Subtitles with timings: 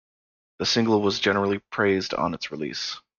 [0.57, 2.99] The single was generally praised on its release.